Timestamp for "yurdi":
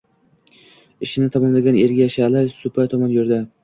3.19-3.45